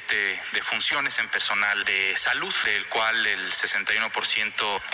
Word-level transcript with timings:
defunciones 0.52 1.18
en 1.18 1.28
personal 1.28 1.84
de 1.84 2.16
salud, 2.16 2.52
del 2.64 2.86
cual 2.88 3.24
el 3.26 3.52
61% 3.52 4.08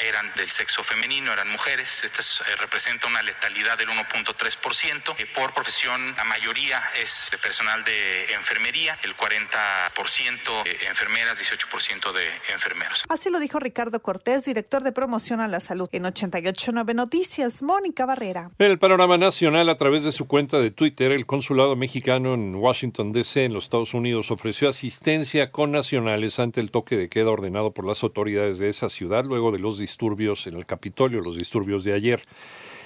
eran 0.07 0.31
del 0.37 0.49
sexo 0.49 0.83
femenino, 0.83 1.33
eran 1.33 1.51
mujeres. 1.51 2.05
Esto 2.05 2.21
eh, 2.45 2.57
representa 2.57 3.09
una 3.09 3.23
letalidad 3.23 3.79
del 3.79 3.89
1.3%. 3.89 5.15
Eh, 5.19 5.27
por 5.35 5.55
profesión, 5.55 6.15
la 6.17 6.25
mayoría 6.25 6.83
es 7.01 7.29
de 7.31 7.39
personal 7.39 7.83
de 7.85 8.35
enfermería, 8.35 8.97
el 9.03 9.17
40% 9.17 10.65
de 10.65 10.87
enfermeras, 10.89 11.41
18% 11.41 12.13
de 12.13 12.27
enfermeros. 12.53 13.05
Así 13.09 13.31
lo 13.31 13.39
dijo 13.39 13.59
Ricardo 13.59 14.03
Cortés, 14.03 14.45
director 14.45 14.83
de 14.83 14.93
promoción 14.93 15.41
a 15.41 15.49
la 15.49 15.61
salud. 15.61 15.89
En 15.93 16.05
889 16.05 16.93
Noticias, 16.93 17.63
Mónica 17.63 18.05
Barrera. 18.05 18.51
En 18.59 18.71
el 18.71 18.79
panorama 18.79 19.17
nacional, 19.17 19.71
a 19.71 19.77
través 19.77 20.05
de 20.05 20.13
su 20.13 20.27
cuenta 20.27 20.59
de 20.59 20.71
Twitter, 20.71 21.13
el 21.13 21.25
consulado 21.25 21.77
mexicano 21.77 22.35
en 22.35 22.55
Washington, 22.57 23.13
D.C., 23.13 23.45
en 23.45 23.55
los 23.55 23.65
Estados 23.65 23.95
Unidos, 23.95 24.31
ofreció 24.31 24.69
asistencia 24.69 25.51
con 25.51 25.73
nacionales 25.73 26.39
ante 26.39 26.61
el 26.61 26.71
toque 26.71 26.97
de 26.97 27.09
queda 27.09 27.31
ordenado 27.31 27.73
por 27.73 27.87
las 27.87 28.03
autoridades 28.03 28.59
de 28.59 28.69
esa 28.69 28.91
ciudad 28.91 29.04
luego 29.05 29.53
de 29.53 29.59
los 29.59 29.79
disturbios 29.79 30.47
en 30.47 30.55
el 30.55 30.67
Capitolio, 30.67 31.21
los 31.21 31.37
disturbios 31.37 31.85
de 31.85 31.93
ayer. 31.93 32.23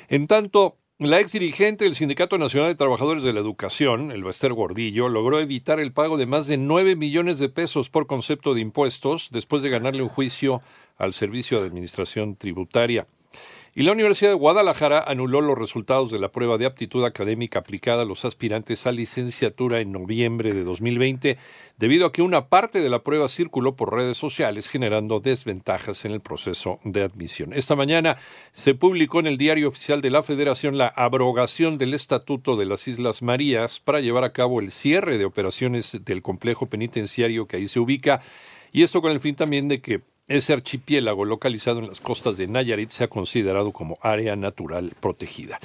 En 0.09 0.27
tanto, 0.27 0.77
la 0.99 1.21
ex 1.21 1.33
dirigente 1.33 1.85
del 1.85 1.95
Sindicato 1.95 2.39
Nacional 2.39 2.71
de 2.71 2.75
Trabajadores 2.75 3.23
de 3.23 3.33
la 3.33 3.41
Educación, 3.41 4.11
el 4.11 4.25
Bester 4.25 4.53
Gordillo, 4.53 5.09
logró 5.09 5.39
evitar 5.39 5.79
el 5.79 5.93
pago 5.93 6.17
de 6.17 6.27
más 6.27 6.47
de 6.47 6.57
9 6.57 6.97
millones 6.97 7.39
de 7.39 7.49
pesos 7.49 7.89
por 7.89 8.07
concepto 8.07 8.53
de 8.53 8.63
impuestos 8.63 9.29
después 9.31 9.63
de 9.63 9.71
ganarle 9.71 10.03
un 10.03 10.09
juicio 10.09 10.61
al 10.97 11.13
Servicio 11.13 11.61
de 11.61 11.69
Administración 11.69 12.35
Tributaria. 12.35 13.07
Y 13.79 13.85
la 13.85 13.93
Universidad 13.93 14.31
de 14.31 14.35
Guadalajara 14.35 15.05
anuló 15.07 15.41
los 15.41 15.57
resultados 15.57 16.11
de 16.11 16.19
la 16.19 16.33
prueba 16.33 16.59
de 16.59 16.67
aptitud 16.67 17.05
académica 17.05 17.61
aplicada 17.61 18.03
a 18.03 18.05
los 18.05 18.25
aspirantes 18.25 18.89
a 18.89 18.91
licenciatura 18.91 19.79
en 19.79 19.93
noviembre 19.93 20.53
de 20.53 20.65
2020, 20.65 21.39
debido 21.77 22.07
a 22.07 22.13
que 22.13 22.23
una 22.23 22.49
parte 22.49 22.81
de 22.81 22.89
la 22.89 23.05
prueba 23.05 23.29
circuló 23.29 23.77
por 23.77 23.95
redes 23.95 24.17
sociales, 24.17 24.69
generando 24.69 25.21
desventajas 25.21 26.05
en 26.05 26.11
el 26.11 26.21
proceso 26.21 26.81
de 26.83 27.03
admisión. 27.03 27.53
Esta 27.53 27.77
mañana 27.77 28.17
se 28.51 28.75
publicó 28.75 29.21
en 29.21 29.29
el 29.29 29.39
Diario 29.39 29.69
Oficial 29.69 30.01
de 30.01 30.11
la 30.11 30.25
Federación 30.25 30.77
la 30.77 30.89
abrogación 30.89 31.79
del 31.79 31.95
Estatuto 31.95 32.57
de 32.57 32.67
las 32.67 32.89
Islas 32.89 33.23
Marías 33.23 33.79
para 33.79 34.01
llevar 34.01 34.25
a 34.25 34.33
cabo 34.33 34.59
el 34.59 34.73
cierre 34.73 35.19
de 35.19 35.25
operaciones 35.25 36.05
del 36.05 36.21
complejo 36.21 36.67
penitenciario 36.67 37.47
que 37.47 37.59
ahí 37.59 37.69
se 37.69 37.79
ubica, 37.79 38.23
y 38.73 38.83
esto 38.83 39.01
con 39.01 39.13
el 39.13 39.21
fin 39.21 39.37
también 39.37 39.69
de 39.69 39.81
que 39.81 40.03
ese 40.29 40.53
archipiélago 40.53 41.25
localizado 41.25 41.81
en 41.81 41.89
las 41.89 42.01
costas 42.01 42.37
de 42.37 42.47
Nayarit 42.47 42.91
se 42.91 43.05
ha 43.05 43.09
considerado 43.09 43.73
como 43.73 43.99
área 44.03 44.37
natural 44.37 44.93
protegida. 45.01 45.59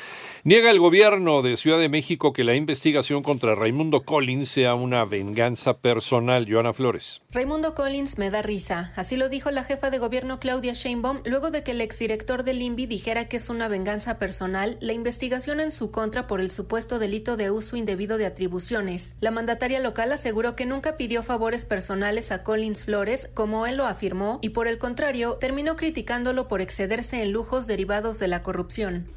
Niega 0.46 0.72
el 0.72 0.80
gobierno 0.80 1.42
de 1.42 1.58
Ciudad 1.58 1.80
de 1.80 1.90
México 1.90 2.34
que 2.34 2.44
la 2.44 2.56
investigación 2.56 3.24
contra 3.24 3.56
Raimundo 3.56 4.02
Collins 4.02 4.50
sea 4.50 4.76
una 4.76 5.06
venganza 5.06 5.78
personal. 5.78 6.48
Joana 6.50 6.74
Flores. 6.74 7.22
Raimundo 7.32 7.76
Collins 7.76 8.18
me 8.18 8.30
da 8.30 8.42
risa. 8.42 8.92
Así 8.96 9.18
lo 9.18 9.30
dijo 9.30 9.52
la 9.52 9.64
jefa 9.64 9.90
de 9.90 10.00
gobierno 10.00 10.40
Claudia 10.40 10.74
Sheinbaum 10.74 11.20
luego 11.26 11.52
de 11.52 11.64
que 11.64 11.72
el 11.72 11.82
exdirector 11.82 12.44
del 12.44 12.62
INVI 12.62 12.86
dijera 12.86 13.28
que 13.28 13.38
es 13.38 13.50
una 13.50 13.68
venganza 13.68 14.20
personal 14.20 14.78
la 14.80 14.94
investigación 14.94 15.60
en 15.60 15.72
su 15.72 15.92
contra 15.92 16.28
por 16.28 16.42
el 16.42 16.52
supuesto 16.52 17.00
delito 17.00 17.38
de 17.38 17.52
uso 17.52 17.76
indebido 17.76 18.18
de 18.18 18.26
atribuciones. 18.26 19.16
La 19.20 19.32
mandataria 19.32 19.80
local 19.80 20.12
aseguró 20.12 20.56
que 20.56 20.66
nunca 20.66 20.98
pidió 20.98 21.24
favores 21.24 21.66
personales 21.66 22.32
a 22.32 22.44
Collins 22.44 22.86
Flores, 22.86 23.30
como 23.34 23.66
él 23.66 23.78
lo 23.78 23.86
afirmó, 23.86 24.40
y 24.42 24.50
por 24.54 24.68
el 24.68 24.78
contrario, 24.78 25.36
terminó 25.36 25.76
criticándolo 25.76 26.48
por 26.48 26.62
excederse 26.62 27.22
en 27.22 27.32
lujos 27.32 27.68
derivados 27.68 28.20
de 28.20 28.28
la 28.28 28.44
corrupción. 28.44 29.08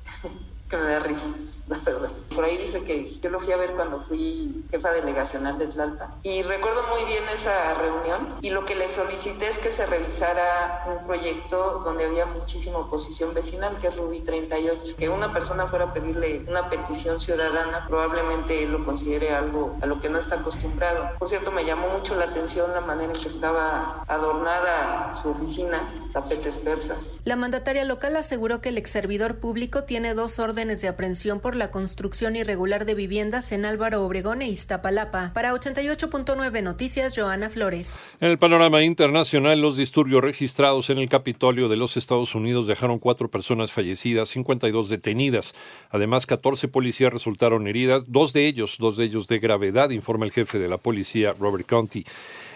que 0.69 0.76
me 0.76 0.82
da 0.82 0.98
risa 0.98 1.26
Por 2.34 2.44
ahí 2.44 2.56
dice 2.56 2.84
que 2.84 3.06
yo 3.21 3.31
lo 3.31 3.41
fui 3.41 3.53
a 3.53 3.56
ver 3.56 3.72
cuando 3.72 4.03
fui 4.03 4.65
jefa 4.71 4.93
delegacional 4.93 5.59
de 5.59 5.66
Tlalpan. 5.66 6.15
Y 6.22 6.43
recuerdo 6.43 6.84
muy 6.88 7.04
bien 7.04 7.25
esa 7.32 7.75
reunión 7.75 8.34
y 8.41 8.50
lo 8.50 8.65
que 8.65 8.75
le 8.75 8.88
solicité 8.88 9.49
es 9.49 9.59
que 9.59 9.72
se 9.72 9.87
revisara 9.87 10.84
un 10.87 11.06
proyecto 11.06 11.82
donde 11.84 12.04
había 12.04 12.27
muchísima 12.27 12.78
oposición 12.78 13.34
vecinal, 13.34 13.78
que 13.81 13.88
es 13.88 13.97
Rubí 13.97 14.21
38. 14.21 14.97
Que 14.99 15.09
una 15.09 15.32
persona 15.32 15.66
fuera 15.66 15.87
a 15.87 15.93
pedirle 15.93 16.44
una 16.49 16.69
petición 16.69 17.21
ciudadana, 17.21 17.87
probablemente 17.88 18.66
lo 18.66 18.84
considere 18.84 19.31
algo 19.34 19.77
a 19.81 19.87
lo 19.87 20.00
que 20.00 20.09
no 20.09 20.19
está 20.19 20.37
acostumbrado. 20.37 21.10
Por 21.19 21.28
cierto, 21.28 21.50
me 21.50 21.65
llamó 21.65 21.88
mucho 21.88 22.15
la 22.15 22.27
atención 22.27 22.72
la 22.72 22.81
manera 22.81 23.12
en 23.12 23.21
que 23.21 23.28
estaba 23.28 24.04
adornada 24.06 25.19
su 25.22 25.31
oficina, 25.31 25.81
tapetes 26.12 26.56
persas. 26.56 26.98
La 27.25 27.37
mandataria 27.37 27.84
local 27.84 28.16
aseguró 28.16 28.60
que 28.60 28.69
el 28.69 28.78
ex 28.78 28.91
servidor 28.91 29.37
público 29.37 29.84
tiene 29.84 30.15
dos 30.15 30.38
órdenes 30.38 30.81
de 30.81 30.88
aprehensión 30.88 31.41
por 31.41 31.55
la 31.56 31.70
construcción 31.70 32.36
irregular 32.36 32.84
de 32.84 32.94
viviendas 32.94 33.52
en 33.52 33.64
Álvaro 33.64 34.04
Obregón 34.04 34.42
e 34.42 34.48
Iztapalapa. 34.48 35.32
Para 35.32 35.52
88.9 35.52 36.62
Noticias, 36.62 37.14
Joana 37.16 37.50
Flores. 37.50 37.94
En 38.20 38.30
el 38.30 38.38
panorama 38.38 38.82
internacional, 38.82 39.60
los 39.60 39.76
disturbios 39.76 40.22
registrados 40.22 40.90
en 40.90 40.98
el 40.98 41.08
Capitolio 41.08 41.68
de 41.68 41.76
los 41.76 41.96
Estados 41.96 42.34
Unidos 42.34 42.66
dejaron 42.66 42.98
cuatro 42.98 43.30
personas 43.30 43.72
fallecidas, 43.72 44.28
52 44.30 44.88
detenidas. 44.88 45.54
Además, 45.90 46.26
14 46.26 46.68
policías 46.68 47.12
resultaron 47.12 47.66
heridas, 47.66 48.04
dos 48.08 48.32
de 48.32 48.46
ellos, 48.46 48.76
dos 48.78 48.96
de 48.96 49.04
ellos 49.04 49.26
de 49.26 49.38
gravedad, 49.38 49.90
informa 49.90 50.26
el 50.26 50.32
jefe 50.32 50.58
de 50.58 50.68
la 50.68 50.78
policía, 50.78 51.34
Robert 51.38 51.66
Conti. 51.66 52.04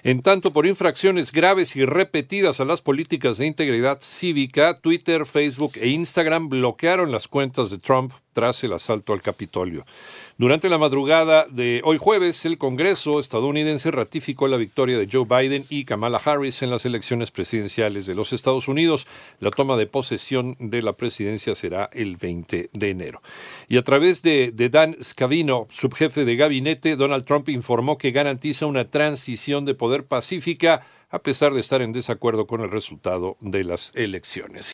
En 0.02 0.22
tanto, 0.22 0.52
por 0.52 0.66
infracciones 0.66 1.30
graves 1.30 1.76
y 1.76 1.84
repetidas 1.84 2.60
a 2.60 2.64
las 2.64 2.80
políticas 2.80 3.36
de 3.36 3.46
integridad 3.46 3.98
cívica, 4.00 4.78
Twitter, 4.80 5.26
Facebook 5.26 5.72
e 5.76 5.88
Instagram 5.88 6.48
bloquearon 6.48 7.12
las 7.12 7.28
cuentas 7.28 7.70
de 7.70 7.78
Trump 7.78 8.12
tras 8.32 8.62
el 8.64 8.72
asalto 8.72 9.12
al 9.12 9.22
Capitolio. 9.22 9.84
Durante 10.38 10.70
la 10.70 10.78
madrugada 10.78 11.46
de 11.50 11.82
hoy 11.84 11.98
jueves, 11.98 12.46
el 12.46 12.56
Congreso 12.56 13.20
estadounidense 13.20 13.90
ratificó 13.90 14.48
la 14.48 14.56
victoria 14.56 14.98
de 14.98 15.08
Joe 15.10 15.26
Biden 15.26 15.66
y 15.68 15.84
Kamala 15.84 16.20
Harris 16.24 16.62
en 16.62 16.70
las 16.70 16.86
elecciones 16.86 17.30
presidenciales 17.30 18.06
de 18.06 18.14
los 18.14 18.32
Estados 18.32 18.66
Unidos. 18.66 19.06
La 19.40 19.50
toma 19.50 19.76
de 19.76 19.86
posesión 19.86 20.56
de 20.58 20.80
la 20.80 20.94
presidencia 20.94 21.54
será 21.54 21.90
el 21.92 22.16
20 22.16 22.70
de 22.72 22.88
enero. 22.88 23.20
Y 23.68 23.76
a 23.76 23.82
través 23.82 24.22
de, 24.22 24.50
de 24.52 24.70
Dan 24.70 24.96
Scavino, 25.02 25.66
subjefe 25.68 26.24
de 26.24 26.36
gabinete, 26.36 26.96
Donald 26.96 27.26
Trump 27.26 27.50
informó 27.50 27.98
que 27.98 28.12
garantiza 28.12 28.64
una 28.64 28.86
transición 28.86 29.66
de 29.66 29.74
poder 29.90 30.04
pacífica 30.04 30.86
a 31.10 31.18
pesar 31.18 31.52
de 31.52 31.60
estar 31.60 31.82
en 31.82 31.90
desacuerdo 31.90 32.46
con 32.46 32.60
el 32.60 32.70
resultado 32.70 33.36
de 33.40 33.64
las 33.64 33.90
elecciones. 33.96 34.68